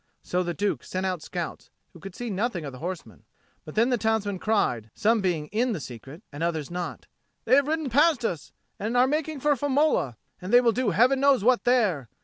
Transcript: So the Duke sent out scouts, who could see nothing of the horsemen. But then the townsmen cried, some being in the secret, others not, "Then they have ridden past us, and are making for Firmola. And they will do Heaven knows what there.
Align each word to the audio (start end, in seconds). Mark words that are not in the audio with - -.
So 0.23 0.41
the 0.41 0.55
Duke 0.55 0.83
sent 0.83 1.05
out 1.05 1.21
scouts, 1.21 1.69
who 1.93 1.99
could 1.99 2.15
see 2.15 2.31
nothing 2.31 2.65
of 2.65 2.71
the 2.71 2.79
horsemen. 2.79 3.23
But 3.65 3.75
then 3.75 3.91
the 3.91 3.99
townsmen 3.99 4.39
cried, 4.39 4.89
some 4.95 5.21
being 5.21 5.45
in 5.49 5.73
the 5.73 5.79
secret, 5.79 6.23
others 6.33 6.71
not, 6.71 7.01
"Then 7.45 7.51
they 7.51 7.55
have 7.57 7.67
ridden 7.67 7.87
past 7.87 8.25
us, 8.25 8.51
and 8.79 8.97
are 8.97 9.05
making 9.05 9.41
for 9.41 9.53
Firmola. 9.55 10.15
And 10.41 10.51
they 10.51 10.59
will 10.59 10.71
do 10.71 10.89
Heaven 10.89 11.19
knows 11.19 11.43
what 11.43 11.65
there. 11.65 12.09